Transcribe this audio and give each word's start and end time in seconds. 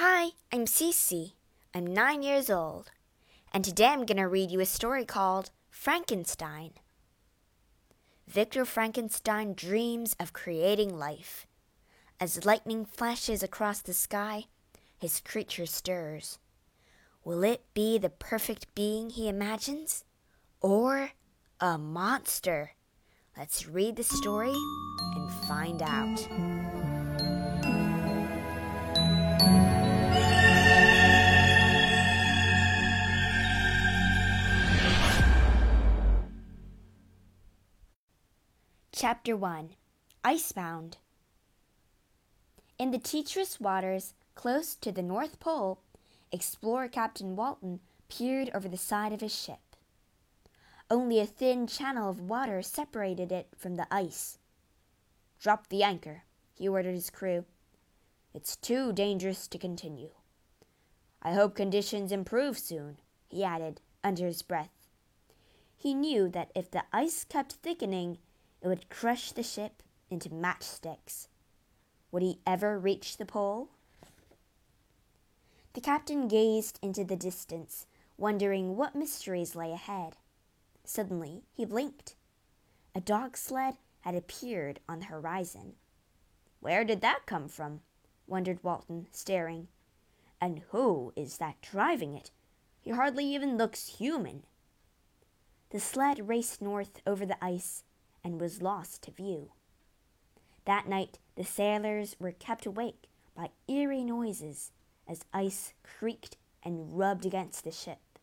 Hi, 0.00 0.28
I'm 0.52 0.66
Cece. 0.66 1.32
I'm 1.74 1.84
nine 1.84 2.22
years 2.22 2.48
old, 2.50 2.92
and 3.52 3.64
today 3.64 3.86
I'm 3.86 4.06
going 4.06 4.18
to 4.18 4.28
read 4.28 4.52
you 4.52 4.60
a 4.60 4.64
story 4.64 5.04
called 5.04 5.50
Frankenstein. 5.70 6.74
Victor 8.28 8.64
Frankenstein 8.64 9.54
dreams 9.54 10.14
of 10.20 10.32
creating 10.32 10.96
life. 10.96 11.48
As 12.20 12.44
lightning 12.44 12.84
flashes 12.84 13.42
across 13.42 13.80
the 13.80 13.92
sky, 13.92 14.44
his 14.96 15.18
creature 15.18 15.66
stirs. 15.66 16.38
Will 17.24 17.42
it 17.42 17.64
be 17.74 17.98
the 17.98 18.08
perfect 18.08 18.72
being 18.76 19.10
he 19.10 19.28
imagines? 19.28 20.04
Or 20.60 21.10
a 21.58 21.76
monster? 21.76 22.70
Let's 23.36 23.66
read 23.66 23.96
the 23.96 24.04
story 24.04 24.54
and 25.16 25.32
find 25.48 25.82
out. 25.82 26.67
Chapter 39.00 39.36
1 39.36 39.76
Icebound 40.24 40.96
In 42.80 42.90
the 42.90 42.98
treacherous 42.98 43.60
waters 43.60 44.14
close 44.34 44.74
to 44.74 44.90
the 44.90 45.04
North 45.04 45.38
Pole, 45.38 45.78
explorer 46.32 46.88
Captain 46.88 47.36
Walton 47.36 47.78
peered 48.08 48.50
over 48.52 48.68
the 48.68 48.76
side 48.76 49.12
of 49.12 49.20
his 49.20 49.32
ship. 49.32 49.76
Only 50.90 51.20
a 51.20 51.26
thin 51.26 51.68
channel 51.68 52.10
of 52.10 52.28
water 52.28 52.60
separated 52.60 53.30
it 53.30 53.46
from 53.56 53.76
the 53.76 53.86
ice. 53.88 54.38
Drop 55.38 55.68
the 55.68 55.84
anchor, 55.84 56.24
he 56.52 56.66
ordered 56.66 56.96
his 56.96 57.08
crew. 57.08 57.44
It's 58.34 58.56
too 58.56 58.92
dangerous 58.92 59.46
to 59.46 59.58
continue. 59.58 60.10
I 61.22 61.34
hope 61.34 61.54
conditions 61.54 62.10
improve 62.10 62.58
soon, 62.58 62.96
he 63.28 63.44
added 63.44 63.80
under 64.02 64.26
his 64.26 64.42
breath. 64.42 64.88
He 65.76 65.94
knew 65.94 66.28
that 66.30 66.50
if 66.56 66.68
the 66.68 66.82
ice 66.92 67.22
kept 67.22 67.52
thickening, 67.52 68.18
it 68.60 68.68
would 68.68 68.88
crush 68.88 69.32
the 69.32 69.42
ship 69.42 69.82
into 70.10 70.30
matchsticks. 70.30 71.28
Would 72.10 72.22
he 72.22 72.40
ever 72.46 72.78
reach 72.78 73.16
the 73.16 73.26
pole? 73.26 73.68
The 75.74 75.80
captain 75.80 76.26
gazed 76.26 76.78
into 76.82 77.04
the 77.04 77.16
distance, 77.16 77.86
wondering 78.16 78.76
what 78.76 78.96
mysteries 78.96 79.54
lay 79.54 79.72
ahead. 79.72 80.16
Suddenly, 80.84 81.42
he 81.52 81.64
blinked. 81.64 82.16
A 82.94 83.00
dog 83.00 83.36
sled 83.36 83.76
had 84.00 84.14
appeared 84.14 84.80
on 84.88 85.00
the 85.00 85.06
horizon. 85.06 85.74
Where 86.60 86.84
did 86.84 87.00
that 87.02 87.26
come 87.26 87.48
from? 87.48 87.80
wondered 88.26 88.64
Walton, 88.64 89.06
staring. 89.12 89.68
And 90.40 90.62
who 90.70 91.12
is 91.14 91.38
that 91.38 91.60
driving 91.60 92.14
it? 92.14 92.30
He 92.80 92.90
hardly 92.90 93.24
even 93.26 93.56
looks 93.56 93.98
human. 93.98 94.44
The 95.70 95.80
sled 95.80 96.28
raced 96.28 96.62
north 96.62 97.00
over 97.06 97.26
the 97.26 97.42
ice 97.44 97.84
and 98.24 98.40
was 98.40 98.62
lost 98.62 99.02
to 99.02 99.10
view. 99.10 99.52
That 100.64 100.88
night, 100.88 101.18
the 101.36 101.44
sailors 101.44 102.16
were 102.18 102.32
kept 102.32 102.66
awake 102.66 103.08
by 103.34 103.50
eerie 103.68 104.04
noises 104.04 104.72
as 105.08 105.24
ice 105.32 105.72
creaked 105.82 106.36
and 106.62 106.98
rubbed 106.98 107.24
against 107.24 107.64
the 107.64 107.70
ship. 107.70 108.18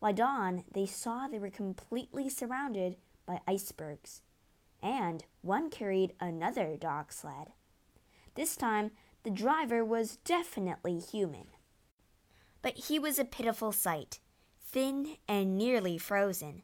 By 0.00 0.12
dawn, 0.12 0.64
they 0.72 0.86
saw 0.86 1.26
they 1.26 1.38
were 1.38 1.50
completely 1.50 2.28
surrounded 2.28 2.96
by 3.26 3.40
icebergs, 3.46 4.22
and 4.82 5.24
one 5.42 5.68
carried 5.70 6.14
another 6.20 6.76
dog 6.76 7.12
sled. 7.12 7.48
This 8.34 8.56
time, 8.56 8.92
the 9.22 9.30
driver 9.30 9.84
was 9.84 10.18
definitely 10.18 11.00
human. 11.00 11.48
But 12.62 12.76
he 12.76 12.98
was 12.98 13.18
a 13.18 13.24
pitiful 13.24 13.72
sight, 13.72 14.20
thin 14.60 15.16
and 15.26 15.56
nearly 15.56 15.98
frozen, 15.98 16.62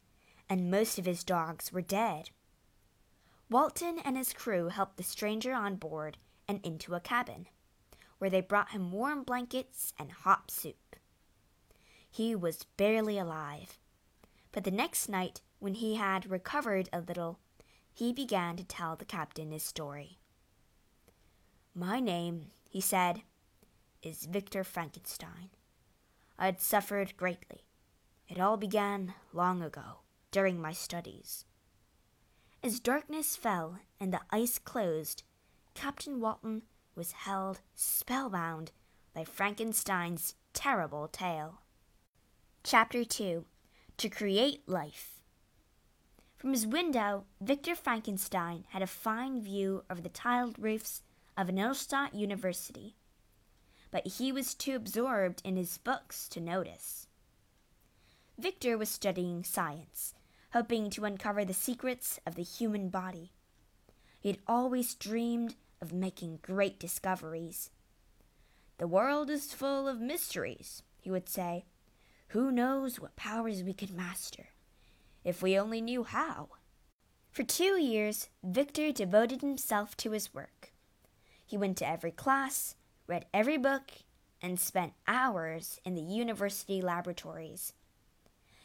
and 0.53 0.69
most 0.69 0.99
of 0.99 1.05
his 1.05 1.23
dogs 1.23 1.73
were 1.73 1.81
dead. 1.81 2.29
Walton 3.49 3.97
and 4.05 4.15
his 4.15 4.33
crew 4.33 4.67
helped 4.67 4.97
the 4.97 5.03
stranger 5.03 5.51
on 5.51 5.77
board 5.77 6.19
and 6.47 6.63
into 6.63 6.93
a 6.93 6.99
cabin, 6.99 7.47
where 8.19 8.29
they 8.29 8.39
brought 8.39 8.69
him 8.69 8.91
warm 8.91 9.23
blankets 9.23 9.93
and 9.97 10.11
hot 10.11 10.51
soup. 10.51 10.95
He 12.07 12.35
was 12.35 12.67
barely 12.77 13.17
alive, 13.17 13.79
but 14.51 14.63
the 14.63 14.69
next 14.69 15.09
night, 15.09 15.41
when 15.57 15.73
he 15.73 15.95
had 15.95 16.29
recovered 16.29 16.87
a 16.93 17.01
little, 17.01 17.39
he 17.91 18.13
began 18.13 18.55
to 18.57 18.63
tell 18.63 18.95
the 18.95 19.05
captain 19.05 19.51
his 19.51 19.63
story. 19.63 20.19
My 21.73 21.99
name, 21.99 22.51
he 22.69 22.79
said, 22.79 23.23
is 24.03 24.27
Victor 24.27 24.63
Frankenstein. 24.63 25.49
I 26.37 26.45
had 26.45 26.61
suffered 26.61 27.17
greatly. 27.17 27.63
It 28.29 28.39
all 28.39 28.57
began 28.57 29.15
long 29.33 29.63
ago 29.63 30.02
during 30.33 30.59
my 30.59 30.73
studies. 30.73 31.45
As 32.63 32.79
darkness 32.79 33.35
fell 33.35 33.77
and 33.99 34.11
the 34.11 34.21
ice 34.31 34.57
closed, 34.57 35.21
Captain 35.75 36.19
Walton 36.19 36.63
was 36.95 37.11
held 37.11 37.61
spellbound 37.75 38.71
by 39.13 39.23
Frankenstein's 39.23 40.33
terrible 40.53 41.07
tale. 41.07 41.61
Chapter 42.63 43.05
2 43.05 43.45
To 43.97 44.09
Create 44.09 44.67
Life 44.67 45.21
From 46.35 46.51
his 46.51 46.65
window, 46.65 47.25
Victor 47.39 47.75
Frankenstein 47.75 48.65
had 48.69 48.81
a 48.81 48.87
fine 48.87 49.39
view 49.39 49.83
of 49.87 50.01
the 50.01 50.09
tiled 50.09 50.57
roofs 50.57 51.03
of 51.37 51.53
Neustadt 51.53 52.15
University, 52.15 52.95
but 53.91 54.07
he 54.07 54.31
was 54.31 54.55
too 54.55 54.75
absorbed 54.75 55.43
in 55.45 55.57
his 55.57 55.77
books 55.77 56.27
to 56.29 56.39
notice. 56.39 57.05
Victor 58.39 58.79
was 58.79 58.89
studying 58.89 59.43
science 59.43 60.15
hoping 60.53 60.89
to 60.91 61.03
uncover 61.03 61.43
the 61.43 61.53
secrets 61.53 62.19
of 62.27 62.35
the 62.35 62.43
human 62.43 62.89
body. 62.89 63.31
He 64.19 64.29
had 64.29 64.39
always 64.47 64.93
dreamed 64.93 65.55
of 65.81 65.91
making 65.91 66.39
great 66.41 66.79
discoveries. 66.79 67.71
The 68.77 68.87
world 68.87 69.29
is 69.29 69.53
full 69.53 69.87
of 69.87 69.99
mysteries, 69.99 70.83
he 70.99 71.09
would 71.09 71.27
say. 71.27 71.65
Who 72.29 72.51
knows 72.51 72.99
what 72.99 73.15
powers 73.15 73.63
we 73.63 73.73
could 73.73 73.91
master, 73.91 74.47
if 75.23 75.41
we 75.41 75.57
only 75.57 75.81
knew 75.81 76.03
how? 76.03 76.49
For 77.31 77.43
two 77.43 77.79
years, 77.79 78.29
Victor 78.43 78.91
devoted 78.91 79.41
himself 79.41 79.97
to 79.97 80.11
his 80.11 80.33
work. 80.33 80.71
He 81.45 81.57
went 81.57 81.77
to 81.77 81.87
every 81.87 82.11
class, 82.11 82.75
read 83.07 83.25
every 83.33 83.57
book, 83.57 83.91
and 84.41 84.59
spent 84.59 84.93
hours 85.07 85.79
in 85.83 85.95
the 85.95 86.01
university 86.01 86.81
laboratories. 86.81 87.73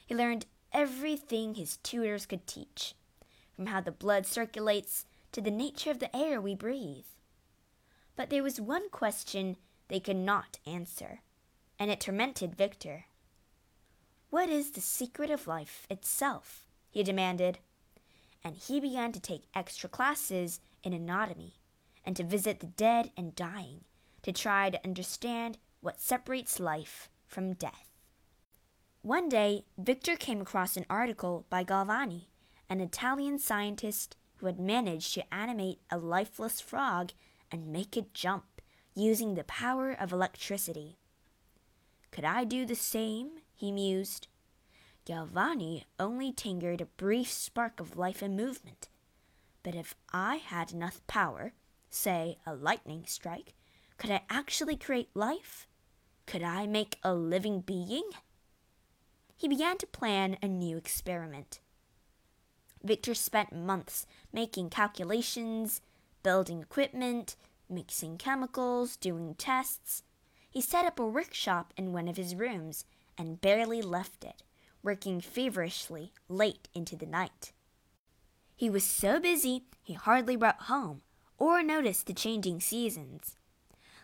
He 0.06 0.15
learned 0.15 0.47
everything 0.72 1.54
his 1.54 1.76
tutors 1.78 2.26
could 2.26 2.46
teach, 2.46 2.94
from 3.54 3.66
how 3.66 3.80
the 3.80 3.92
blood 3.92 4.26
circulates 4.26 5.06
to 5.32 5.40
the 5.40 5.50
nature 5.50 5.90
of 5.90 5.98
the 5.98 6.14
air 6.16 6.40
we 6.40 6.54
breathe. 6.54 7.06
But 8.16 8.30
there 8.30 8.42
was 8.42 8.60
one 8.60 8.88
question 8.90 9.56
they 9.88 10.00
could 10.00 10.16
not 10.16 10.58
answer, 10.66 11.20
and 11.78 11.90
it 11.90 12.00
tormented 12.00 12.56
Victor. 12.56 13.06
What 14.30 14.48
is 14.48 14.72
the 14.72 14.80
secret 14.80 15.30
of 15.30 15.46
life 15.46 15.86
itself? 15.90 16.64
he 16.90 17.02
demanded. 17.02 17.58
And 18.44 18.56
he 18.56 18.80
began 18.80 19.12
to 19.12 19.20
take 19.20 19.48
extra 19.54 19.88
classes 19.88 20.60
in 20.82 20.92
anatomy 20.92 21.54
and 22.04 22.16
to 22.16 22.24
visit 22.24 22.60
the 22.60 22.66
dead 22.66 23.10
and 23.16 23.34
dying 23.34 23.84
to 24.22 24.32
try 24.32 24.70
to 24.70 24.84
understand 24.84 25.58
what 25.80 26.00
separates 26.00 26.60
life 26.60 27.08
from 27.26 27.54
death. 27.54 27.88
One 29.03 29.28
day, 29.28 29.64
Victor 29.78 30.16
came 30.16 30.41
across 30.41 30.76
an 30.76 30.84
article 30.91 31.47
by 31.48 31.62
Galvani, 31.62 32.26
an 32.69 32.81
Italian 32.81 33.38
scientist 33.38 34.16
who 34.36 34.47
had 34.47 34.59
managed 34.59 35.14
to 35.14 35.34
animate 35.34 35.78
a 35.88 35.98
lifeless 35.98 36.60
frog 36.60 37.12
and 37.50 37.72
make 37.72 37.97
it 37.97 38.12
jump 38.12 38.60
using 38.97 39.34
the 39.34 39.44
power 39.44 39.92
of 39.92 40.12
electricity. 40.12 40.99
Could 42.11 42.25
I 42.25 42.43
do 42.43 42.67
the 42.67 42.75
same? 42.75 43.31
he 43.55 43.70
mused. 43.70 44.26
Galvani 45.06 45.84
only 46.00 46.32
tingered 46.32 46.81
a 46.81 46.87
brief 46.87 47.31
spark 47.31 47.78
of 47.78 47.96
life 47.96 48.20
and 48.20 48.37
movement. 48.37 48.88
But 49.62 49.76
if 49.76 49.94
I 50.12 50.37
had 50.37 50.72
enough 50.72 51.06
power, 51.06 51.52
say 51.88 52.38
a 52.44 52.55
lightning 52.55 53.05
strike, 53.06 53.55
could 53.96 54.11
I 54.11 54.22
actually 54.28 54.76
create 54.76 55.11
life? 55.14 55.69
Could 56.26 56.43
I 56.43 56.67
make 56.67 56.99
a 57.05 57.14
living 57.14 57.61
being? 57.61 58.11
He 59.38 59.49
began 59.49 59.79
to 59.79 59.87
plan 59.87 60.37
a 60.43 60.49
new 60.49 60.76
experiment. 60.76 61.61
Victor 62.82 63.14
spent 63.14 63.52
months 63.52 64.05
making 64.32 64.69
calculations, 64.69 65.81
building 66.25 66.61
equipment, 66.61 67.37
mixing 67.70 68.19
chemicals, 68.19 68.96
doing 68.96 69.35
tests. 69.37 70.02
He 70.50 70.61
set 70.61 70.85
up 70.85 70.99
a 70.99 71.06
workshop 71.06 71.73
in 71.76 71.93
one 71.93 72.08
of 72.08 72.17
his 72.17 72.35
rooms 72.35 72.85
and 73.17 73.40
barely 73.40 73.81
left 73.81 74.25
it, 74.25 74.43
working 74.82 75.20
feverishly 75.20 76.12
late 76.29 76.69
into 76.75 76.96
the 76.96 77.06
night. 77.06 77.52
He 78.56 78.69
was 78.69 78.82
so 78.82 79.20
busy 79.20 79.64
he 79.82 79.94
hardly 79.94 80.37
wrote 80.37 80.62
home 80.62 81.02
or 81.38 81.62
noticed 81.62 82.06
the 82.06 82.12
changing 82.12 82.61
seasons. 82.61 83.37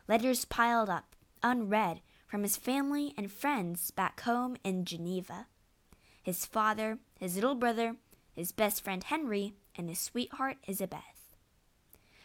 Letters 0.06 0.44
piled 0.44 0.88
up, 0.88 1.16
unread 1.42 2.02
from 2.34 2.42
his 2.42 2.56
family 2.56 3.14
and 3.16 3.30
friends 3.30 3.92
back 3.92 4.22
home 4.22 4.56
in 4.64 4.84
Geneva. 4.84 5.46
His 6.20 6.44
father, 6.44 6.98
his 7.20 7.36
little 7.36 7.54
brother, 7.54 7.94
his 8.34 8.50
best 8.50 8.82
friend 8.82 9.04
Henry, 9.04 9.54
and 9.76 9.88
his 9.88 10.00
sweetheart 10.00 10.56
Elizabeth. 10.66 11.36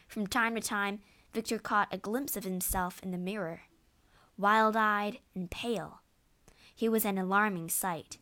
From 0.07 0.25
time 0.25 0.55
to 0.55 0.61
time, 0.61 1.01
Victor 1.31 1.59
caught 1.59 1.93
a 1.93 1.99
glimpse 1.99 2.35
of 2.35 2.43
himself 2.43 2.99
in 3.03 3.11
the 3.11 3.19
mirror, 3.19 3.61
wild 4.35 4.75
eyed 4.75 5.19
and 5.35 5.51
pale. 5.51 6.01
He 6.75 6.89
was 6.89 7.05
an 7.05 7.19
alarming 7.19 7.69
sight, 7.69 8.17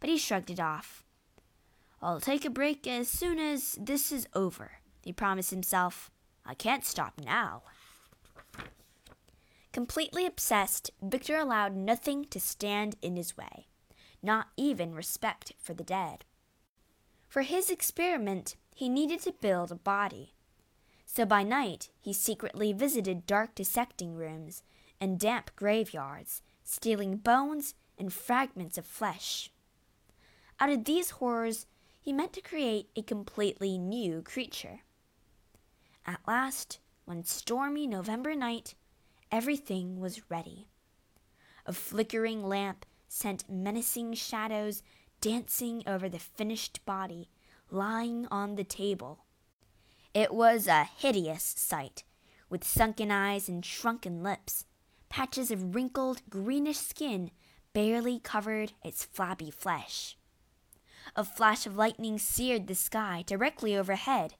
but 0.00 0.10
he 0.10 0.18
shrugged 0.18 0.50
it 0.50 0.58
off. 0.58 1.04
I'll 2.02 2.20
take 2.20 2.46
a 2.46 2.50
break 2.50 2.84
as 2.88 3.06
soon 3.06 3.38
as 3.38 3.78
this 3.80 4.10
is 4.10 4.26
over, 4.34 4.72
he 5.04 5.12
promised 5.12 5.52
himself. 5.52 6.10
I 6.44 6.54
can't 6.54 6.84
stop 6.84 7.12
now. 7.24 7.62
Completely 9.72 10.26
obsessed, 10.26 10.90
Victor 11.02 11.36
allowed 11.36 11.76
nothing 11.76 12.24
to 12.26 12.40
stand 12.40 12.96
in 13.02 13.16
his 13.16 13.36
way, 13.36 13.68
not 14.22 14.48
even 14.56 14.94
respect 14.94 15.52
for 15.58 15.74
the 15.74 15.84
dead. 15.84 16.24
For 17.28 17.42
his 17.42 17.70
experiment, 17.70 18.56
he 18.74 18.88
needed 18.88 19.20
to 19.22 19.32
build 19.32 19.70
a 19.70 19.76
body. 19.76 20.34
So 21.04 21.26
by 21.26 21.42
night, 21.42 21.90
he 22.00 22.12
secretly 22.12 22.72
visited 22.72 23.26
dark 23.26 23.54
dissecting 23.54 24.14
rooms 24.14 24.62
and 25.00 25.18
damp 25.18 25.54
graveyards, 25.56 26.42
stealing 26.64 27.16
bones 27.16 27.74
and 27.98 28.12
fragments 28.12 28.78
of 28.78 28.86
flesh. 28.86 29.50
Out 30.60 30.70
of 30.70 30.84
these 30.84 31.10
horrors, 31.10 31.66
he 32.00 32.12
meant 32.12 32.32
to 32.32 32.40
create 32.40 32.88
a 32.96 33.02
completely 33.02 33.76
new 33.76 34.22
creature. 34.22 34.80
At 36.06 36.20
last, 36.26 36.78
one 37.04 37.24
stormy 37.24 37.86
November 37.86 38.34
night, 38.34 38.74
everything 39.30 40.00
was 40.00 40.30
ready. 40.30 40.68
A 41.66 41.72
flickering 41.72 42.42
lamp 42.42 42.86
sent 43.08 43.48
menacing 43.48 44.14
shadows 44.14 44.82
dancing 45.20 45.82
over 45.86 46.08
the 46.08 46.18
finished 46.18 46.84
body 46.86 47.28
lying 47.70 48.26
on 48.30 48.54
the 48.54 48.64
table. 48.64 49.24
It 50.14 50.32
was 50.32 50.66
a 50.66 50.84
hideous 50.84 51.42
sight, 51.42 52.04
with 52.48 52.64
sunken 52.64 53.10
eyes 53.10 53.48
and 53.48 53.64
shrunken 53.64 54.22
lips. 54.22 54.64
Patches 55.08 55.50
of 55.50 55.74
wrinkled, 55.74 56.22
greenish 56.30 56.78
skin 56.78 57.30
barely 57.72 58.18
covered 58.18 58.72
its 58.82 59.04
flabby 59.04 59.50
flesh. 59.50 60.16
A 61.14 61.24
flash 61.24 61.66
of 61.66 61.76
lightning 61.76 62.18
seared 62.18 62.66
the 62.66 62.74
sky 62.74 63.24
directly 63.26 63.76
overhead, 63.76 64.34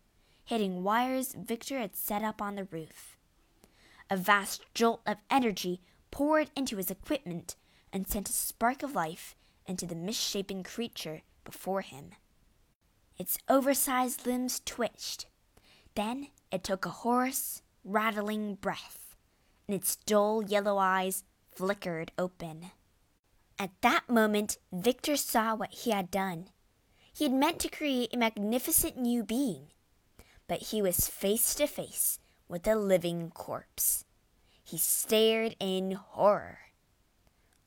hitting 0.45 0.83
wires 0.83 1.35
Victor 1.35 1.79
had 1.79 1.97
set 1.97 2.23
up 2.23 2.41
on 2.41 2.55
the 2.55 2.65
roof. 2.65 3.18
A 4.11 4.17
vast 4.17 4.63
jolt 4.75 5.03
of 5.07 5.19
energy 5.31 5.81
poured 6.11 6.51
into 6.57 6.77
his 6.77 6.91
equipment 6.91 7.57
and 7.93 8.09
sent 8.09 8.29
a 8.29 8.33
spark 8.33 8.83
of 8.83 8.95
life 8.95 9.37
into 9.67 9.87
the 9.87 9.95
misshapen 9.95 10.63
creature 10.63 11.23
before 11.45 11.83
him. 11.83 12.13
Its 13.19 13.37
oversized 13.49 14.27
limbs 14.27 14.63
twitched. 14.65 15.27
Then 15.95 16.29
it 16.51 16.65
took 16.65 16.87
a 16.87 16.91
hoarse, 16.91 17.63
rattling 17.85 18.55
breath, 18.55 19.15
and 19.67 19.75
its 19.75 19.97
dull 19.97 20.43
yellow 20.43 20.79
eyes 20.79 21.25
flickered 21.51 22.13
open. 22.17 22.71
At 23.59 23.71
that 23.83 24.09
moment, 24.09 24.57
Victor 24.73 25.17
saw 25.17 25.55
what 25.55 25.73
he 25.73 25.91
had 25.91 26.11
done. 26.11 26.51
He 27.13 27.25
had 27.25 27.33
meant 27.33 27.59
to 27.61 27.69
create 27.69 28.15
a 28.15 28.19
magnificent 28.19 28.97
new 28.97 29.25
being, 29.25 29.73
but 30.47 30.63
he 30.63 30.81
was 30.81 31.09
face 31.09 31.55
to 31.57 31.67
face 31.67 32.21
with 32.49 32.67
a 32.67 32.75
living 32.75 33.31
corpse. 33.31 34.05
He 34.65 34.79
stared 34.79 35.57
in 35.61 35.93
horror. 35.93 36.59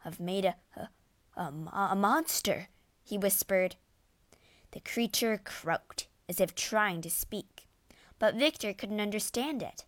I've 0.03 0.19
made 0.19 0.45
a, 0.45 0.55
a, 0.75 0.89
a, 1.39 1.53
a 1.91 1.95
monster, 1.95 2.67
he 3.03 3.17
whispered. 3.17 3.75
The 4.71 4.79
creature 4.79 5.39
croaked, 5.43 6.07
as 6.27 6.39
if 6.39 6.55
trying 6.55 7.01
to 7.01 7.09
speak, 7.09 7.67
but 8.19 8.35
Victor 8.35 8.73
couldn't 8.73 9.01
understand 9.01 9.61
it. 9.61 9.85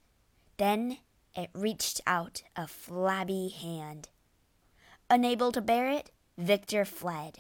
Then 0.58 0.98
it 1.36 1.50
reached 1.54 2.02
out 2.06 2.44
a 2.56 2.68
flabby 2.68 3.50
hand. 3.50 4.10
Unable 5.10 5.52
to 5.52 5.62
bear 5.62 5.90
it, 5.90 6.12
Victor 6.38 6.86
fled. 6.86 7.40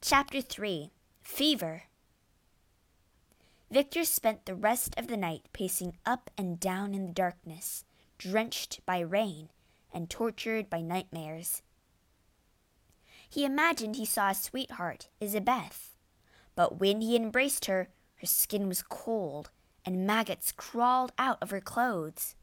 Chapter 0.00 0.40
3 0.40 0.90
Fever 1.22 1.84
Victor 3.72 4.04
spent 4.04 4.44
the 4.44 4.54
rest 4.54 4.92
of 4.98 5.06
the 5.06 5.16
night 5.16 5.46
pacing 5.54 5.96
up 6.04 6.30
and 6.36 6.60
down 6.60 6.92
in 6.92 7.06
the 7.06 7.12
darkness, 7.14 7.86
drenched 8.18 8.84
by 8.84 9.00
rain 9.00 9.48
and 9.94 10.10
tortured 10.10 10.68
by 10.68 10.82
nightmares. 10.82 11.62
He 13.30 13.46
imagined 13.46 13.96
he 13.96 14.04
saw 14.04 14.28
his 14.28 14.40
sweetheart, 14.40 15.08
Elizabeth. 15.22 15.96
But 16.54 16.80
when 16.80 17.00
he 17.00 17.16
embraced 17.16 17.64
her, 17.64 17.88
her 18.16 18.26
skin 18.26 18.68
was 18.68 18.82
cold, 18.82 19.48
and 19.86 20.06
maggots 20.06 20.52
crawled 20.52 21.12
out 21.16 21.38
of 21.40 21.48
her 21.48 21.62
clothes. 21.62 22.34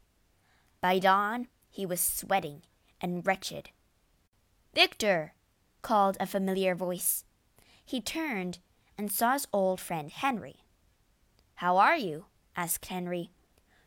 By 0.80 0.98
dawn, 0.98 1.46
he 1.70 1.86
was 1.86 2.00
sweating 2.00 2.62
and 3.00 3.24
wretched. 3.24 3.70
Victor! 4.74 5.34
called 5.80 6.16
a 6.18 6.26
familiar 6.26 6.74
voice. 6.74 7.24
He 7.84 8.00
turned 8.00 8.58
and 8.98 9.12
saw 9.12 9.34
his 9.34 9.46
old 9.52 9.78
friend 9.78 10.10
Henry. 10.10 10.64
How 11.60 11.76
are 11.76 11.98
you? 11.98 12.24
asked 12.56 12.86
Henry. 12.86 13.32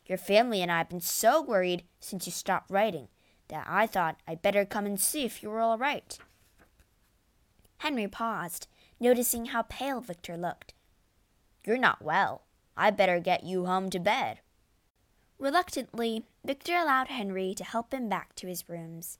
Your 0.06 0.20
family 0.20 0.62
and 0.62 0.72
I 0.72 0.78
have 0.78 0.90
been 0.90 1.02
so 1.02 1.42
worried 1.42 1.86
since 2.00 2.28
you 2.28 2.32
stopped 2.32 2.70
writing 2.70 3.08
that 3.48 3.66
I 3.68 3.88
thought 3.88 4.22
I'd 4.28 4.44
better 4.44 4.64
come 4.64 4.86
and 4.86 5.00
see 5.00 5.26
if 5.26 5.42
you 5.42 5.50
were 5.50 5.60
all 5.60 5.80
right. 5.80 6.16
Henry 7.80 8.08
paused, 8.08 8.68
noticing 9.00 9.48
how 9.48 9.64
pale 9.64 10.02
Victor 10.02 10.38
looked. 10.38 10.76
You're 11.66 11.80
not 11.80 12.04
well. 12.04 12.44
I'd 12.78 12.96
better 12.96 13.20
get 13.20 13.44
you 13.44 13.66
home 13.66 13.90
to 13.90 14.00
bed. 14.00 14.42
Reluctantly, 15.40 16.28
Victor 16.46 16.76
allowed 16.76 17.08
Henry 17.08 17.56
to 17.56 17.64
help 17.64 17.92
him 17.92 18.08
back 18.08 18.36
to 18.36 18.46
his 18.46 18.70
rooms. 18.70 19.18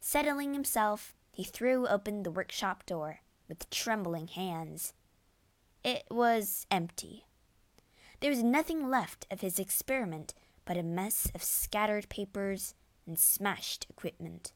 Settling 0.00 0.54
himself, 0.54 1.14
he 1.30 1.44
threw 1.44 1.86
open 1.86 2.22
the 2.22 2.30
workshop 2.30 2.86
door 2.86 3.20
with 3.50 3.68
trembling 3.68 4.28
hands. 4.28 4.94
It 5.84 6.04
was 6.10 6.66
empty. 6.70 7.25
There 8.20 8.30
was 8.30 8.42
nothing 8.42 8.88
left 8.88 9.26
of 9.30 9.40
his 9.40 9.58
experiment 9.58 10.34
but 10.64 10.76
a 10.76 10.82
mess 10.82 11.30
of 11.34 11.42
scattered 11.42 12.08
papers 12.08 12.74
and 13.06 13.18
smashed 13.18 13.86
equipment. 13.88 14.52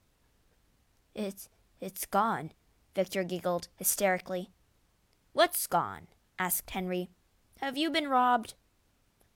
It's 1.14 1.48
it's 1.80 2.04
gone, 2.04 2.52
Victor 2.94 3.24
giggled 3.24 3.68
hysterically. 3.76 4.50
What's 5.32 5.66
gone? 5.66 6.08
asked 6.38 6.70
Henry. 6.70 7.08
Have 7.60 7.76
you 7.76 7.90
been 7.90 8.08
robbed? 8.08 8.54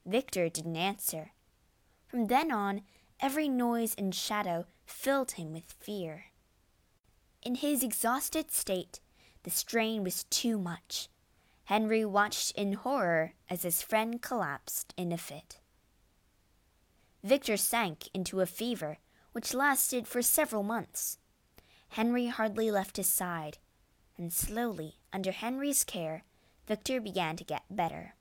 Victor 0.05 0.49
didn't 0.49 0.75
answer. 0.75 1.31
From 2.07 2.27
then 2.27 2.51
on, 2.51 2.81
every 3.19 3.47
noise 3.47 3.95
and 3.97 4.13
shadow 4.13 4.65
filled 4.85 5.31
him 5.31 5.53
with 5.53 5.75
fear. 5.79 6.25
In 7.41 7.55
his 7.55 7.83
exhausted 7.83 8.51
state, 8.51 8.99
the 9.43 9.51
strain 9.51 10.03
was 10.03 10.25
too 10.25 10.57
much. 10.57 11.07
Henry 11.65 12.05
watched 12.05 12.51
in 12.51 12.73
horror 12.73 13.33
as 13.49 13.63
his 13.63 13.81
friend 13.81 14.21
collapsed 14.21 14.93
in 14.97 15.11
a 15.11 15.17
fit. 15.17 15.59
Victor 17.23 17.57
sank 17.57 18.07
into 18.13 18.39
a 18.41 18.45
fever 18.45 18.99
which 19.31 19.53
lasted 19.53 20.07
for 20.07 20.21
several 20.21 20.61
months. 20.61 21.17
Henry 21.89 22.27
hardly 22.27 22.69
left 22.69 22.97
his 22.97 23.07
side, 23.07 23.57
and 24.17 24.31
slowly, 24.31 24.99
under 25.11 25.31
Henry's 25.31 25.83
care, 25.83 26.23
Victor 26.67 27.01
began 27.01 27.35
to 27.35 27.43
get 27.43 27.63
better. 27.69 28.13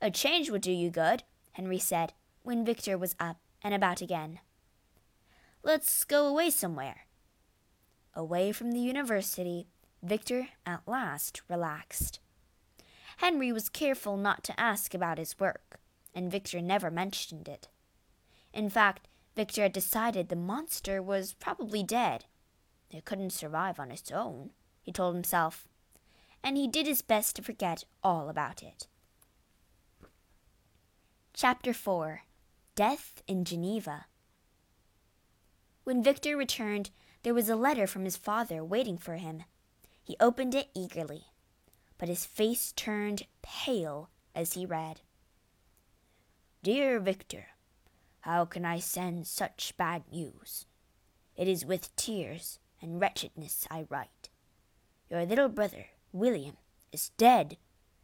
A 0.00 0.10
change 0.10 0.48
would 0.48 0.62
do 0.62 0.72
you 0.72 0.90
good, 0.90 1.24
Henry 1.52 1.78
said, 1.78 2.12
when 2.42 2.64
Victor 2.64 2.96
was 2.96 3.16
up 3.18 3.38
and 3.62 3.74
about 3.74 4.00
again. 4.00 4.40
Let's 5.62 6.04
go 6.04 6.26
away 6.26 6.50
somewhere. 6.50 7.06
Away 8.14 8.52
from 8.52 8.72
the 8.72 8.80
university, 8.80 9.68
Victor 10.02 10.48
at 10.66 10.86
last 10.86 11.42
relaxed. 11.48 12.20
Henry 13.18 13.52
was 13.52 13.68
careful 13.68 14.16
not 14.16 14.42
to 14.44 14.60
ask 14.60 14.94
about 14.94 15.18
his 15.18 15.38
work, 15.38 15.78
and 16.14 16.30
Victor 16.30 16.60
never 16.60 16.90
mentioned 16.90 17.48
it. 17.48 17.68
In 18.52 18.68
fact, 18.68 19.08
Victor 19.36 19.62
had 19.62 19.72
decided 19.72 20.28
the 20.28 20.36
monster 20.36 21.00
was 21.02 21.34
probably 21.34 21.82
dead 21.82 22.24
it 22.92 23.06
couldn't 23.06 23.30
survive 23.30 23.80
on 23.80 23.90
its 23.90 24.10
own, 24.10 24.50
he 24.82 24.92
told 24.92 25.14
himself, 25.14 25.66
and 26.42 26.56
he 26.56 26.68
did 26.68 26.86
his 26.86 27.00
best 27.00 27.36
to 27.36 27.42
forget 27.42 27.84
all 28.04 28.28
about 28.28 28.62
it. 28.62 28.86
Chapter 31.32 31.72
4 31.72 32.22
Death 32.74 33.22
in 33.26 33.44
Geneva 33.44 34.06
When 35.84 36.02
Victor 36.02 36.36
returned, 36.36 36.90
there 37.22 37.34
was 37.34 37.48
a 37.48 37.56
letter 37.56 37.86
from 37.86 38.04
his 38.04 38.16
father 38.16 38.62
waiting 38.62 38.98
for 38.98 39.16
him. 39.16 39.44
He 40.12 40.16
opened 40.20 40.54
it 40.54 40.68
eagerly, 40.74 41.28
but 41.96 42.10
his 42.10 42.26
face 42.26 42.72
turned 42.72 43.22
pale 43.40 44.10
as 44.34 44.52
he 44.52 44.66
read. 44.66 45.00
Dear 46.62 47.00
Victor, 47.00 47.46
How 48.20 48.44
can 48.44 48.66
I 48.66 48.78
send 48.78 49.26
such 49.26 49.74
bad 49.78 50.02
news? 50.12 50.66
It 51.34 51.48
is 51.48 51.64
with 51.64 51.96
tears 51.96 52.58
and 52.82 53.00
wretchedness 53.00 53.66
I 53.70 53.86
write. 53.88 54.28
Your 55.08 55.24
little 55.24 55.48
brother, 55.48 55.86
William, 56.12 56.58
is 56.92 57.08
dead, 57.16 57.56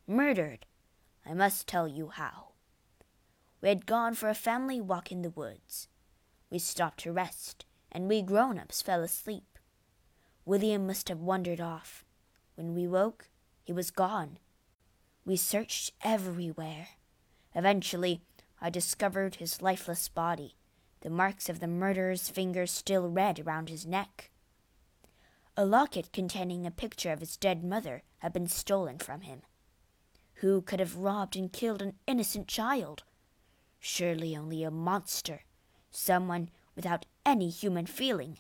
murdered. 0.06 0.64
I 1.26 1.34
must 1.34 1.66
tell 1.66 1.86
you 1.86 2.08
how. 2.08 2.52
We 3.60 3.68
had 3.68 3.84
gone 3.84 4.14
for 4.14 4.30
a 4.30 4.34
family 4.34 4.80
walk 4.80 5.12
in 5.12 5.20
the 5.20 5.28
woods. 5.28 5.88
We 6.48 6.58
stopped 6.58 7.00
to 7.00 7.12
rest, 7.12 7.66
and 7.92 8.08
we 8.08 8.22
grown 8.22 8.58
ups 8.58 8.80
fell 8.80 9.02
asleep. 9.02 9.44
William 10.48 10.86
must 10.86 11.10
have 11.10 11.20
wandered 11.20 11.60
off. 11.60 12.06
When 12.54 12.74
we 12.74 12.88
woke, 12.88 13.28
he 13.64 13.72
was 13.74 13.90
gone. 13.90 14.38
We 15.26 15.36
searched 15.36 15.92
everywhere. 16.02 16.88
Eventually, 17.54 18.22
I 18.58 18.70
discovered 18.70 19.34
his 19.34 19.60
lifeless 19.60 20.08
body, 20.08 20.56
the 21.02 21.10
marks 21.10 21.50
of 21.50 21.60
the 21.60 21.66
murderer's 21.66 22.30
fingers 22.30 22.70
still 22.70 23.10
red 23.10 23.38
around 23.38 23.68
his 23.68 23.84
neck. 23.84 24.30
A 25.54 25.66
locket 25.66 26.14
containing 26.14 26.66
a 26.66 26.70
picture 26.70 27.12
of 27.12 27.20
his 27.20 27.36
dead 27.36 27.62
mother 27.62 28.02
had 28.20 28.32
been 28.32 28.46
stolen 28.46 28.96
from 28.96 29.20
him. 29.20 29.42
Who 30.36 30.62
could 30.62 30.80
have 30.80 30.96
robbed 30.96 31.36
and 31.36 31.52
killed 31.52 31.82
an 31.82 31.98
innocent 32.06 32.48
child? 32.48 33.02
Surely 33.78 34.34
only 34.34 34.62
a 34.62 34.70
monster, 34.70 35.42
someone 35.90 36.48
without 36.74 37.04
any 37.26 37.50
human 37.50 37.84
feeling. 37.84 38.38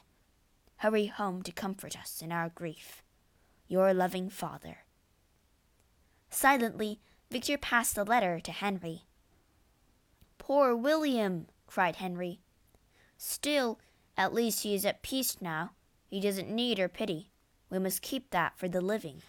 Hurry 0.78 1.06
home 1.06 1.42
to 1.42 1.50
comfort 1.50 1.98
us 1.98 2.22
in 2.22 2.30
our 2.30 2.50
grief. 2.50 3.02
Your 3.66 3.92
loving 3.92 4.30
father. 4.30 4.78
Silently, 6.30 7.00
Victor 7.30 7.58
passed 7.58 7.94
the 7.94 8.04
letter 8.04 8.38
to 8.40 8.52
Henry. 8.52 9.02
Poor 10.38 10.76
William, 10.76 11.46
cried 11.66 11.96
Henry. 11.96 12.40
Still, 13.16 13.80
at 14.16 14.32
least 14.32 14.62
he 14.62 14.74
is 14.74 14.86
at 14.86 15.02
peace 15.02 15.38
now. 15.40 15.72
He 16.08 16.20
doesn't 16.20 16.48
need 16.48 16.78
our 16.78 16.88
pity. 16.88 17.30
We 17.70 17.78
must 17.78 18.00
keep 18.00 18.30
that 18.30 18.56
for 18.56 18.68
the 18.68 18.80
living. 18.80 19.22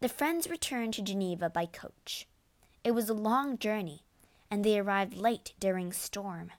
The 0.00 0.08
friends 0.08 0.50
returned 0.50 0.94
to 0.94 1.02
Geneva 1.02 1.48
by 1.48 1.66
coach. 1.66 2.26
It 2.82 2.90
was 2.90 3.08
a 3.08 3.14
long 3.14 3.56
journey, 3.56 4.02
and 4.50 4.64
they 4.64 4.78
arrived 4.78 5.16
late 5.16 5.54
during 5.60 5.92
storm. 5.92 6.50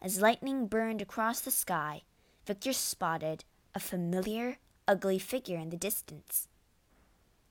As 0.00 0.20
lightning 0.20 0.68
burned 0.68 1.02
across 1.02 1.40
the 1.40 1.50
sky, 1.50 2.02
Victor 2.46 2.72
spotted 2.72 3.44
a 3.74 3.80
familiar, 3.80 4.58
ugly 4.86 5.18
figure 5.18 5.58
in 5.58 5.70
the 5.70 5.76
distance. 5.76 6.48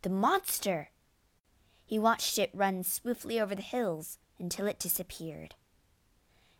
The 0.01 0.10
monster! 0.10 0.89
He 1.86 2.00
watched 2.00 2.39
it 2.39 2.50
run 2.54 2.84
swiftly 2.84 3.39
over 3.39 3.54
the 3.54 3.62
hills 3.62 4.18
until 4.39 4.66
it 4.66 4.80
disappeared. 4.80 5.56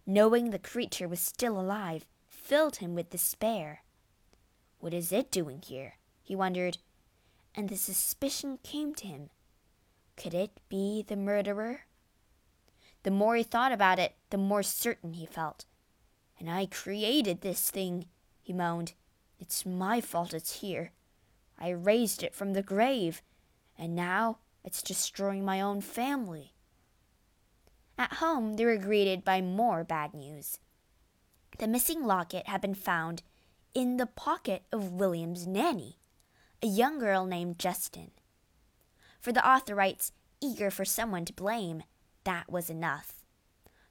Knowing 0.06 0.50
the 0.50 0.60
creature 0.60 1.08
was 1.08 1.20
still 1.20 1.60
alive 1.60 2.06
filled 2.28 2.78
him 2.78 2.94
with 2.94 3.10
despair. 3.10 3.84
What 4.80 4.94
is 4.94 5.12
it 5.12 5.32
doing 5.32 5.62
here? 5.62 5.96
he 6.22 6.36
wondered, 6.36 6.78
and 7.56 7.70
the 7.70 7.78
suspicion 7.78 8.60
came 8.62 8.94
to 8.96 9.08
him. 9.08 9.30
Could 10.18 10.34
it 10.34 10.60
be 10.68 11.04
the 11.08 11.16
murderer? 11.16 11.82
The 13.04 13.12
more 13.12 13.36
he 13.36 13.44
thought 13.44 13.72
about 13.72 14.00
it, 14.00 14.16
the 14.30 14.38
more 14.38 14.64
certain 14.64 15.14
he 15.14 15.26
felt. 15.26 15.66
And 16.40 16.50
I 16.50 16.68
created 16.68 17.42
this 17.42 17.70
thing, 17.70 18.06
he 18.42 18.54
moaned. 18.54 18.94
It's 19.40 19.66
my 19.66 20.02
fault 20.02 20.34
it's 20.34 20.62
here. 20.62 20.92
I 21.60 21.70
raised 21.70 22.24
it 22.24 22.36
from 22.36 22.54
the 22.54 22.62
grave, 22.62 23.22
and 23.78 23.96
now 23.96 24.40
it's 24.64 24.84
destroying 24.84 25.44
my 25.44 25.62
own 25.62 25.82
family. 25.82 26.54
At 27.98 28.14
home, 28.14 28.56
they 28.56 28.66
were 28.66 28.78
greeted 28.78 29.24
by 29.24 29.42
more 29.42 29.84
bad 29.84 30.14
news. 30.14 30.60
The 31.58 31.68
missing 31.68 32.06
locket 32.06 32.48
had 32.48 32.62
been 32.62 32.76
found 32.76 33.24
in 33.74 33.98
the 33.98 34.06
pocket 34.06 34.64
of 34.72 34.92
William's 34.94 35.48
nanny, 35.48 35.98
a 36.62 36.68
young 36.68 37.00
girl 37.00 37.26
named 37.26 37.58
Justine. 37.58 38.12
For 39.20 39.32
the 39.32 39.48
author 39.48 39.74
writes, 39.74 40.12
eager 40.40 40.70
for 40.70 40.86
someone 40.86 41.26
to 41.26 41.34
blame, 41.34 41.84
that 42.24 42.52
was 42.52 42.70
enough. 42.70 43.24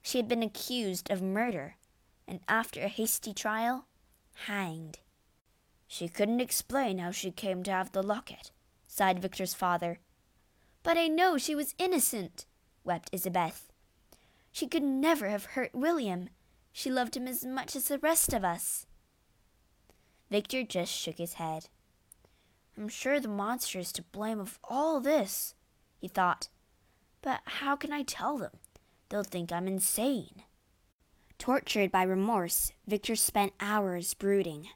She 0.03 0.19
had 0.19 0.29
been 0.29 0.43
accused 0.43 1.11
of 1.11 1.21
murder, 1.21 1.77
and 2.27 2.41
after 2.49 2.83
a 2.83 2.89
hasty 2.89 3.33
trial, 3.33 3.87
hanged. 4.47 4.99
She 5.87 6.09
couldn't 6.09 6.41
explain 6.41 6.99
how 6.99 7.11
she 7.11 7.31
came 7.31 7.63
to 7.63 7.71
have 7.71 7.93
the 7.93 8.03
locket, 8.03 8.51
sighed 8.87 9.21
Victor's 9.21 9.55
father, 9.55 10.01
but 10.83 10.97
I 10.97 11.09
know 11.09 11.37
she 11.37 11.55
was 11.55 11.75
innocent, 11.79 12.47
wept 12.85 13.11
Elizabeth. 13.13 13.73
She 14.53 14.67
could 14.67 14.83
never 14.83 15.29
have 15.29 15.45
hurt 15.45 15.75
William. 15.75 16.29
She 16.73 16.91
loved 16.91 17.17
him 17.17 17.27
as 17.27 17.45
much 17.45 17.75
as 17.77 17.89
the 17.89 17.99
rest 17.99 18.33
of 18.33 18.45
us. 18.45 18.87
Victor 20.31 20.63
just 20.63 20.93
shook 20.93 21.19
his 21.19 21.35
head. 21.35 21.69
I'm 22.77 22.89
sure 22.89 23.21
the 23.21 23.29
monster 23.29 23.79
is 23.79 23.93
to 23.93 24.03
blame 24.03 24.39
of 24.39 24.59
all 24.65 25.01
this, 25.01 25.55
he 25.99 26.09
thought. 26.09 26.49
But 27.23 27.41
how 27.45 27.77
can 27.77 27.93
I 27.93 28.03
tell 28.03 28.39
them? 28.39 28.53
They'll 29.09 29.25
think 29.25 29.51
I'm 29.51 29.67
insane. 29.67 30.43
Tortured 31.39 31.93
by 31.93 32.03
remorse, 32.03 32.73
Victor 32.87 33.15
spent 33.15 33.53
hours 33.61 34.15
brooding. 34.15 34.69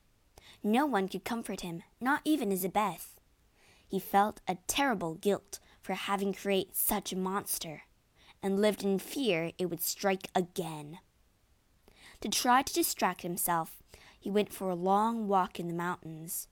No 0.63 0.87
one 0.87 1.09
could 1.09 1.25
comfort 1.25 1.63
him, 1.63 1.83
not 2.01 2.21
even 2.25 2.49
Elizabeth. 2.49 3.19
He 3.89 3.99
felt 3.99 4.41
a 4.47 4.59
terrible 4.67 5.15
guilt 5.15 5.59
for 5.81 5.95
having 5.95 6.35
created 6.35 6.77
such 6.77 7.13
a 7.13 7.17
monster, 7.17 7.83
and 8.43 8.61
lived 8.61 8.85
in 8.85 8.99
fear 8.99 9.53
it 9.59 9.67
would 9.67 9.83
strike 9.83 10.29
again. 10.35 10.99
To 12.21 12.29
try 12.29 12.63
to 12.63 12.73
distract 12.73 13.23
himself, 13.23 13.83
he 14.19 14.31
went 14.31 14.53
for 14.53 14.69
a 14.69 14.75
long 14.75 15.27
walk 15.27 15.59
in 15.59 15.67
the 15.67 15.75
mountains. 15.75 16.47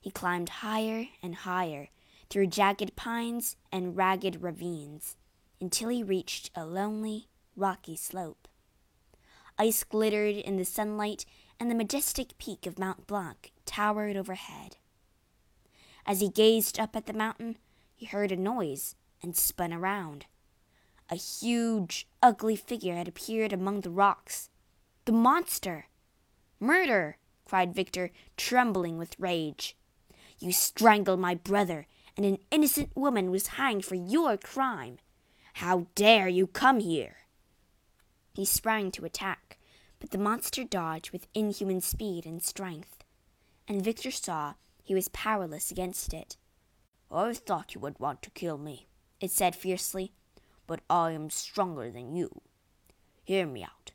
He 0.00 0.10
climbed 0.10 0.48
higher 0.48 1.08
and 1.22 1.34
higher 1.34 1.88
through 2.30 2.46
jagged 2.46 2.94
pines 2.96 3.56
and 3.72 3.96
ragged 3.96 4.42
ravines 4.42 5.16
until 5.60 5.88
he 5.88 6.02
reached 6.02 6.50
a 6.54 6.64
lonely, 6.64 7.28
rocky 7.56 7.96
slope. 7.96 8.48
Ice 9.62 9.84
glittered 9.84 10.34
in 10.34 10.56
the 10.56 10.64
sunlight, 10.64 11.24
and 11.60 11.70
the 11.70 11.76
majestic 11.76 12.36
peak 12.36 12.66
of 12.66 12.80
Mont 12.80 13.06
Blanc 13.06 13.52
towered 13.64 14.16
overhead. 14.16 14.76
As 16.04 16.20
he 16.20 16.28
gazed 16.28 16.80
up 16.80 16.96
at 16.96 17.06
the 17.06 17.12
mountain, 17.12 17.58
he 17.94 18.06
heard 18.06 18.32
a 18.32 18.36
noise 18.36 18.96
and 19.22 19.36
spun 19.36 19.72
around. 19.72 20.26
A 21.10 21.14
huge, 21.14 22.08
ugly 22.20 22.56
figure 22.56 22.96
had 22.96 23.06
appeared 23.06 23.52
among 23.52 23.82
the 23.82 23.90
rocks. 23.90 24.50
The 25.04 25.12
monster! 25.12 25.86
Murder! 26.58 27.18
cried 27.44 27.72
Victor, 27.72 28.10
trembling 28.36 28.98
with 28.98 29.14
rage. 29.16 29.76
You 30.40 30.50
strangled 30.50 31.20
my 31.20 31.36
brother, 31.36 31.86
and 32.16 32.26
an 32.26 32.38
innocent 32.50 32.96
woman 32.96 33.30
was 33.30 33.58
hanged 33.58 33.84
for 33.84 33.94
your 33.94 34.36
crime. 34.36 34.98
How 35.52 35.86
dare 35.94 36.26
you 36.26 36.48
come 36.48 36.80
here? 36.80 37.18
He 38.32 38.44
sprang 38.44 38.90
to 38.92 39.04
attack, 39.04 39.58
but 40.00 40.10
the 40.10 40.18
monster 40.18 40.64
dodged 40.64 41.10
with 41.10 41.28
inhuman 41.34 41.80
speed 41.80 42.26
and 42.26 42.42
strength, 42.42 43.04
and 43.68 43.84
Victor 43.84 44.10
saw 44.10 44.54
he 44.82 44.94
was 44.94 45.08
powerless 45.08 45.70
against 45.70 46.12
it. 46.12 46.36
I 47.10 47.34
thought 47.34 47.74
you 47.74 47.80
would 47.80 48.00
want 48.00 48.22
to 48.22 48.30
kill 48.30 48.58
me, 48.58 48.88
it 49.20 49.30
said 49.30 49.54
fiercely, 49.54 50.12
but 50.66 50.80
I 50.88 51.12
am 51.12 51.30
stronger 51.30 51.90
than 51.90 52.14
you. 52.14 52.40
Hear 53.24 53.46
me 53.46 53.62
out. 53.62 53.92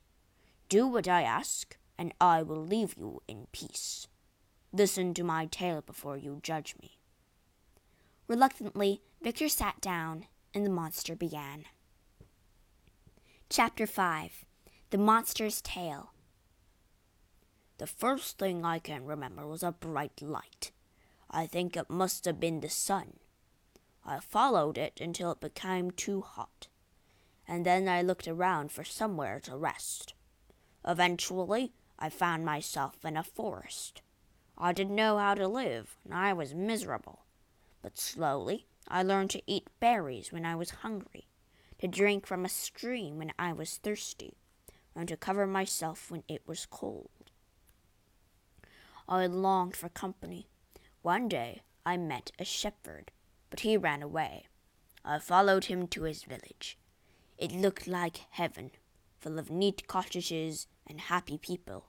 Do 0.69 0.87
what 0.87 1.07
I 1.07 1.23
ask, 1.23 1.77
and 1.97 2.13
I 2.21 2.43
will 2.43 2.63
leave 2.63 2.95
you 2.97 3.21
in 3.27 3.47
peace. 3.51 4.07
Listen 4.71 5.13
to 5.15 5.23
my 5.23 5.45
tale 5.47 5.81
before 5.81 6.17
you 6.17 6.39
judge 6.43 6.75
me. 6.81 6.99
Reluctantly, 8.27 9.01
Victor 9.21 9.49
sat 9.49 9.81
down, 9.81 10.25
and 10.53 10.65
the 10.65 10.69
monster 10.69 11.15
began. 11.15 11.65
Chapter 13.49 13.87
5 13.87 14.43
The 14.89 14.97
Monster's 14.97 15.61
Tale 15.61 16.11
The 17.77 17.87
first 17.87 18.37
thing 18.37 18.65
I 18.65 18.77
can 18.77 19.05
remember 19.05 19.47
was 19.47 19.63
a 19.63 19.71
bright 19.71 20.21
light. 20.21 20.71
I 21.31 21.47
think 21.47 21.77
it 21.77 21.89
must 21.89 22.25
have 22.25 22.41
been 22.41 22.59
the 22.59 22.69
sun. 22.69 23.19
I 24.05 24.19
followed 24.19 24.77
it 24.77 24.99
until 24.99 25.31
it 25.31 25.39
became 25.39 25.91
too 25.91 26.21
hot, 26.21 26.67
and 27.47 27.65
then 27.65 27.87
I 27.87 28.01
looked 28.01 28.27
around 28.27 28.73
for 28.73 28.83
somewhere 28.83 29.39
to 29.45 29.55
rest. 29.55 30.13
Eventually, 30.85 31.71
I 31.97 32.09
found 32.09 32.43
myself 32.43 33.05
in 33.05 33.15
a 33.15 33.23
forest. 33.23 34.01
I 34.57 34.73
didn't 34.73 34.95
know 34.95 35.17
how 35.19 35.35
to 35.35 35.47
live, 35.47 35.95
and 36.03 36.13
I 36.13 36.33
was 36.33 36.53
miserable. 36.53 37.23
But 37.81 37.97
slowly, 37.97 38.67
I 38.89 39.03
learned 39.03 39.29
to 39.31 39.43
eat 39.47 39.69
berries 39.79 40.33
when 40.33 40.45
I 40.45 40.55
was 40.55 40.81
hungry, 40.81 41.29
to 41.79 41.87
drink 41.87 42.25
from 42.25 42.45
a 42.45 42.49
stream 42.49 43.17
when 43.17 43.31
I 43.37 43.53
was 43.53 43.77
thirsty, 43.77 44.37
and 44.95 45.07
to 45.07 45.17
cover 45.17 45.45
myself 45.45 46.09
when 46.09 46.23
it 46.27 46.41
was 46.47 46.65
cold. 46.65 47.09
I 49.07 49.27
longed 49.27 49.75
for 49.75 49.89
company, 49.89 50.47
one 51.01 51.27
day 51.29 51.61
I 51.85 51.95
met 51.95 52.31
a 52.37 52.43
shepherd, 52.43 53.11
but 53.49 53.61
he 53.61 53.77
ran 53.77 54.01
away. 54.01 54.47
I 55.05 55.19
followed 55.19 55.65
him 55.65 55.87
to 55.87 56.03
his 56.03 56.23
village. 56.23 56.77
It 57.37 57.51
looked 57.51 57.87
like 57.87 58.25
heaven, 58.31 58.71
full 59.19 59.39
of 59.39 59.49
neat 59.49 59.87
cottages 59.87 60.67
and 60.85 60.99
happy 60.99 61.37
people. 61.37 61.85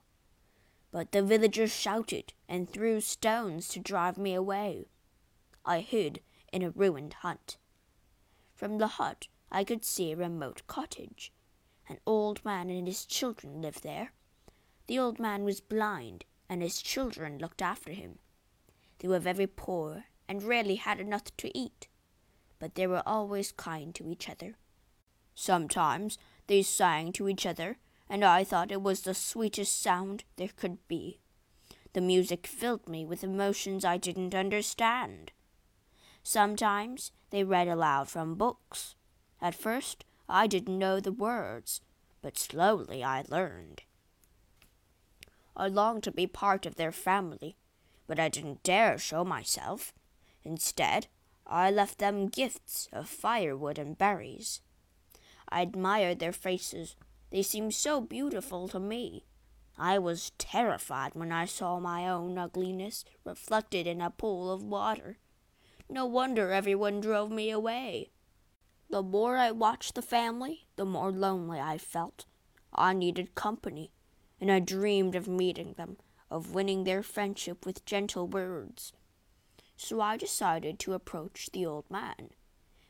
But 0.91 1.11
the 1.11 1.21
villagers 1.21 1.75
shouted 1.75 2.33
and 2.47 2.69
threw 2.69 3.01
stones 3.01 3.67
to 3.69 3.79
drive 3.79 4.17
me 4.17 4.33
away. 4.33 4.85
I 5.65 5.81
hid 5.81 6.21
in 6.53 6.63
a 6.63 6.69
ruined 6.69 7.15
hut. 7.15 7.57
From 8.55 8.77
the 8.77 8.87
hut 8.87 9.27
I 9.51 9.63
could 9.63 9.83
see 9.83 10.11
a 10.11 10.17
remote 10.17 10.61
cottage. 10.67 11.31
An 11.87 11.99
old 12.05 12.43
man 12.45 12.69
and 12.69 12.87
his 12.87 13.05
children 13.05 13.61
lived 13.61 13.83
there. 13.83 14.11
The 14.87 14.99
old 14.99 15.19
man 15.19 15.43
was 15.43 15.59
blind, 15.59 16.25
and 16.47 16.61
his 16.61 16.81
children 16.81 17.37
looked 17.39 17.61
after 17.61 17.91
him. 17.91 18.19
They 18.99 19.07
were 19.07 19.19
very 19.19 19.47
poor 19.47 20.05
and 20.27 20.43
rarely 20.43 20.75
had 20.75 20.99
enough 20.99 21.35
to 21.37 21.57
eat, 21.57 21.87
but 22.59 22.75
they 22.75 22.85
were 22.85 23.03
always 23.05 23.51
kind 23.51 23.95
to 23.95 24.07
each 24.07 24.29
other. 24.29 24.57
Sometimes 25.33 26.17
they 26.47 26.61
sang 26.61 27.11
to 27.13 27.27
each 27.27 27.45
other, 27.45 27.77
and 28.09 28.23
I 28.23 28.43
thought 28.43 28.71
it 28.71 28.81
was 28.81 29.01
the 29.01 29.13
sweetest 29.13 29.81
sound 29.81 30.23
there 30.35 30.49
could 30.55 30.87
be. 30.87 31.19
The 31.93 32.01
music 32.01 32.45
filled 32.45 32.87
me 32.87 33.05
with 33.05 33.23
emotions 33.23 33.83
I 33.83 33.97
didn't 33.97 34.35
understand. 34.35 35.31
Sometimes 36.21 37.11
they 37.31 37.43
read 37.43 37.67
aloud 37.67 38.09
from 38.09 38.35
books. 38.35 38.95
At 39.41 39.55
first 39.55 40.05
I 40.27 40.47
didn't 40.47 40.77
know 40.77 40.99
the 40.99 41.11
words, 41.11 41.81
but 42.21 42.37
slowly 42.37 43.03
I 43.03 43.23
learned. 43.29 43.83
I 45.55 45.67
longed 45.67 46.03
to 46.03 46.11
be 46.11 46.27
part 46.27 46.65
of 46.65 46.75
their 46.75 46.91
family, 46.91 47.57
but 48.07 48.19
I 48.19 48.29
didn't 48.29 48.63
dare 48.63 48.97
show 48.97 49.23
myself. 49.23 49.93
Instead, 50.43 51.07
I 51.45 51.71
left 51.71 51.97
them 51.97 52.27
gifts 52.27 52.87
of 52.93 53.09
firewood 53.09 53.77
and 53.77 53.97
berries. 53.97 54.61
I 55.49 55.61
admired 55.61 56.19
their 56.19 56.31
faces. 56.31 56.95
They 57.31 57.41
seemed 57.41 57.73
so 57.73 58.01
beautiful 58.01 58.67
to 58.69 58.79
me. 58.79 59.25
I 59.77 59.97
was 59.97 60.31
terrified 60.37 61.15
when 61.15 61.31
I 61.31 61.45
saw 61.45 61.79
my 61.79 62.07
own 62.07 62.37
ugliness 62.37 63.05
reflected 63.23 63.87
in 63.87 64.01
a 64.01 64.09
pool 64.09 64.51
of 64.51 64.63
water. 64.63 65.17
No 65.89 66.05
wonder 66.05 66.51
everyone 66.51 66.99
drove 66.99 67.31
me 67.31 67.49
away. 67.49 68.11
The 68.91 69.03
more 69.03 69.37
I 69.37 69.51
watched 69.51 69.93
the 69.93 70.01
family, 70.01 70.65
the 70.75 70.83
more 70.83 71.11
lonely 71.11 71.59
I 71.59 71.77
felt. 71.77 72.25
I 72.73 72.93
needed 72.93 73.35
company, 73.35 73.91
and 74.41 74.51
I 74.51 74.59
dreamed 74.59 75.13
of 75.13 75.27
meeting 75.27 75.73
them, 75.73 75.97
of 76.31 76.55
winning 76.55 76.85
their 76.85 77.03
friendship 77.03 77.67
with 77.67 77.85
gentle 77.85 78.27
words. 78.27 78.93
So 79.77 80.01
I 80.01 80.17
decided 80.17 80.79
to 80.79 80.93
approach 80.93 81.51
the 81.51 81.67
old 81.67 81.89
man. 81.91 82.31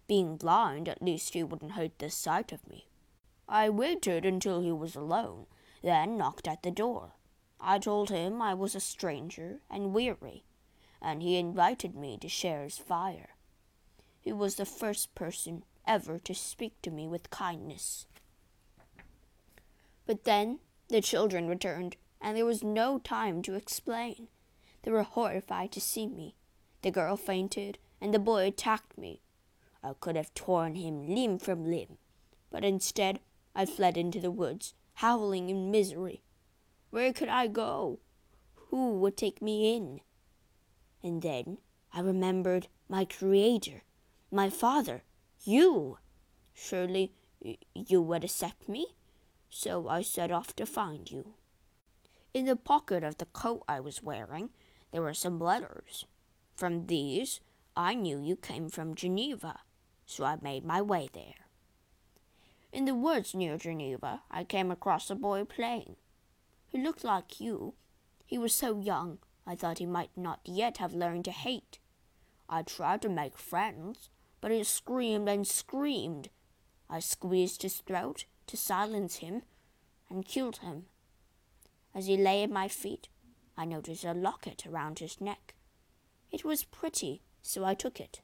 Being 0.07 0.37
blind, 0.37 0.87
at 0.87 1.01
least 1.01 1.33
he 1.33 1.43
wouldn't 1.43 1.73
hate 1.73 1.99
the 1.99 2.09
sight 2.09 2.53
of 2.53 2.65
me. 2.65 2.87
I 3.49 3.69
waited 3.69 4.25
until 4.25 4.61
he 4.61 4.71
was 4.71 4.95
alone, 4.95 5.47
then 5.83 6.17
knocked 6.17 6.47
at 6.47 6.63
the 6.63 6.71
door. 6.71 7.15
I 7.59 7.77
told 7.77 8.09
him 8.09 8.41
I 8.41 8.53
was 8.53 8.73
a 8.73 8.79
stranger 8.79 9.59
and 9.69 9.93
weary, 9.93 10.45
and 11.01 11.21
he 11.21 11.35
invited 11.35 11.93
me 11.93 12.17
to 12.19 12.29
share 12.29 12.63
his 12.63 12.77
fire. 12.77 13.35
He 14.21 14.31
was 14.31 14.55
the 14.55 14.65
first 14.65 15.13
person 15.13 15.63
ever 15.87 16.19
to 16.19 16.33
speak 16.33 16.81
to 16.81 16.91
me 16.91 17.07
with 17.07 17.29
kindness. 17.29 18.05
But 20.05 20.23
then 20.23 20.59
the 20.89 21.01
children 21.01 21.47
returned, 21.47 21.95
and 22.19 22.35
there 22.35 22.45
was 22.45 22.63
no 22.63 22.99
time 22.99 23.41
to 23.43 23.55
explain. 23.55 24.27
They 24.83 24.91
were 24.91 25.03
horrified 25.03 25.71
to 25.73 25.81
see 25.81 26.07
me. 26.07 26.35
The 26.81 26.91
girl 26.91 27.15
fainted, 27.15 27.77
and 28.01 28.13
the 28.13 28.19
boy 28.19 28.47
attacked 28.47 28.97
me. 28.97 29.21
I 29.83 29.93
could 29.99 30.15
have 30.15 30.33
torn 30.33 30.75
him 30.75 31.07
limb 31.13 31.39
from 31.39 31.69
limb, 31.69 31.97
but 32.49 32.63
instead 32.63 33.19
I 33.55 33.65
fled 33.65 33.97
into 33.97 34.19
the 34.19 34.31
woods, 34.31 34.73
howling 34.95 35.49
in 35.49 35.71
misery. 35.71 36.23
Where 36.89 37.13
could 37.13 37.29
I 37.29 37.47
go? 37.47 37.99
Who 38.55 38.97
would 38.99 39.15
take 39.15 39.41
me 39.41 39.75
in? 39.75 40.01
And 41.03 41.21
then 41.21 41.59
I 41.93 42.01
remembered 42.01 42.67
my 42.87 43.05
Creator, 43.05 43.83
my 44.31 44.49
Father, 44.49 45.03
you. 45.43 45.97
Surely 46.53 47.13
you 47.73 48.01
would 48.01 48.23
accept 48.23 48.67
me? 48.67 48.87
So 49.49 49.87
I 49.87 50.01
set 50.01 50.31
off 50.31 50.55
to 50.57 50.65
find 50.65 51.09
you. 51.09 51.33
In 52.33 52.45
the 52.45 52.55
pocket 52.55 53.03
of 53.03 53.17
the 53.17 53.25
coat 53.25 53.63
I 53.67 53.79
was 53.79 54.03
wearing, 54.03 54.49
there 54.91 55.01
were 55.01 55.13
some 55.13 55.39
letters. 55.39 56.05
From 56.55 56.87
these, 56.87 57.39
I 57.75 57.95
knew 57.95 58.19
you 58.19 58.35
came 58.35 58.69
from 58.69 58.95
Geneva, 58.95 59.61
so 60.05 60.25
I 60.25 60.37
made 60.41 60.65
my 60.65 60.81
way 60.81 61.09
there. 61.13 61.47
In 62.71 62.85
the 62.85 62.93
woods 62.93 63.33
near 63.33 63.57
Geneva, 63.57 64.21
I 64.29 64.43
came 64.43 64.69
across 64.69 65.09
a 65.09 65.15
boy 65.15 65.43
playing. 65.45 65.95
He 66.67 66.77
looked 66.77 67.03
like 67.03 67.39
you. 67.39 67.73
He 68.27 68.37
was 68.37 68.53
so 68.53 68.79
young, 68.79 69.17
I 69.47 69.55
thought 69.55 69.79
he 69.79 69.87
might 69.87 70.11
not 70.15 70.41
yet 70.45 70.77
have 70.77 70.93
learned 70.93 71.25
to 71.25 71.31
hate. 71.31 71.79
I 72.47 72.61
tried 72.61 73.01
to 73.01 73.09
make 73.09 73.37
friends, 73.37 74.09
but 74.41 74.51
he 74.51 74.63
screamed 74.63 75.27
and 75.27 75.47
screamed. 75.47 76.29
I 76.89 76.99
squeezed 76.99 77.61
his 77.61 77.77
throat 77.77 78.25
to 78.47 78.57
silence 78.57 79.17
him 79.17 79.43
and 80.09 80.25
killed 80.25 80.57
him. 80.57 80.85
As 81.93 82.07
he 82.07 82.17
lay 82.17 82.43
at 82.43 82.51
my 82.51 82.67
feet, 82.67 83.09
I 83.57 83.65
noticed 83.65 84.05
a 84.05 84.13
locket 84.13 84.65
around 84.65 84.99
his 84.99 85.19
neck. 85.19 85.55
It 86.31 86.45
was 86.45 86.63
pretty, 86.63 87.21
so 87.41 87.65
I 87.65 87.73
took 87.73 87.99
it. 87.99 88.21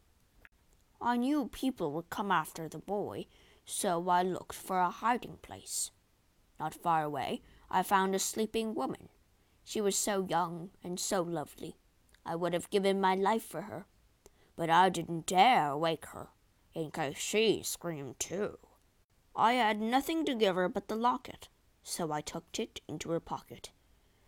I 1.02 1.18
knew 1.18 1.50
people 1.50 1.92
would 1.92 2.10
come 2.10 2.32
after 2.32 2.70
the 2.70 2.80
boy, 2.80 3.26
so 3.66 4.08
I 4.08 4.24
looked 4.24 4.56
for 4.56 4.80
a 4.80 4.90
hiding 4.90 5.38
place. 5.42 5.92
Not 6.60 6.74
far 6.74 7.04
away, 7.04 7.42
I 7.70 7.84
found 7.84 8.16
a 8.16 8.20
sleeping 8.20 8.74
woman. 8.74 9.10
She 9.64 9.82
was 9.82 9.98
so 9.98 10.26
young 10.30 10.70
and 10.84 11.00
so 11.00 11.22
lovely. 11.22 11.76
I 12.26 12.36
would 12.36 12.54
have 12.54 12.70
given 12.70 13.02
my 13.02 13.16
life 13.16 13.44
for 13.44 13.64
her, 13.64 13.86
but 14.56 14.70
I 14.70 14.90
didn't 14.90 15.26
dare 15.26 15.76
wake 15.76 16.06
her, 16.08 16.30
in 16.74 16.92
case 16.92 17.18
she 17.18 17.62
screamed 17.64 18.20
too. 18.20 18.58
I 19.36 19.54
had 19.54 19.82
nothing 19.82 20.26
to 20.26 20.36
give 20.36 20.56
her 20.56 20.70
but 20.70 20.88
the 20.88 20.96
locket, 20.96 21.50
so 21.84 22.12
I 22.12 22.22
tucked 22.22 22.60
it 22.60 22.82
into 22.88 23.12
her 23.12 23.20
pocket. 23.20 23.72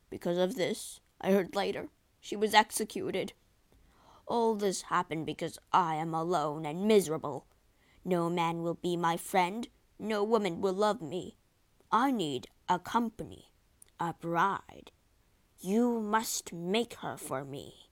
Because 0.10 0.38
of 0.38 0.56
this, 0.56 1.00
I 1.22 1.32
heard 1.32 1.56
later, 1.56 1.90
she 2.20 2.36
was 2.36 2.54
executed. 2.54 3.34
All 4.26 4.56
this 4.56 4.84
happened 4.84 5.26
because 5.26 5.58
I 5.72 5.96
am 5.96 6.14
alone 6.14 6.66
and 6.66 6.88
miserable. 6.88 7.46
No 8.04 8.30
man 8.30 8.62
will 8.62 8.76
be 8.76 8.98
my 8.98 9.16
friend, 9.16 9.68
no 9.98 10.24
woman 10.24 10.62
will 10.62 10.74
love 10.74 11.02
me. 11.02 11.38
I 11.92 12.12
need 12.12 12.48
a 12.68 12.80
company, 12.80 13.52
a 14.00 14.14
bride. 14.14 14.92
You 15.60 16.02
must 16.02 16.52
make 16.54 16.96
her 16.96 17.18
for 17.18 17.46
me. 17.46 17.87